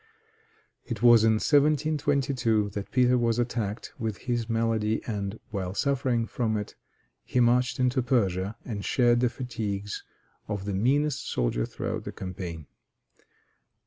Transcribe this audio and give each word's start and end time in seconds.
It 0.83 1.03
was 1.03 1.23
in 1.23 1.33
1722 1.33 2.69
that 2.71 2.89
Peter 2.89 3.19
was 3.19 3.37
attacked 3.37 3.93
with 3.99 4.25
this 4.25 4.49
malady, 4.49 4.99
and 5.05 5.39
while 5.51 5.75
suffering 5.75 6.25
from 6.25 6.57
it 6.57 6.73
he 7.23 7.39
marched 7.39 7.79
into 7.79 8.01
Persia, 8.01 8.55
and 8.65 8.83
shared 8.83 9.19
the 9.19 9.29
fatigues 9.29 10.03
of 10.47 10.65
the 10.65 10.73
meanest 10.73 11.29
soldier 11.29 11.67
throughout 11.67 12.05
the 12.05 12.11
campaign. 12.11 12.65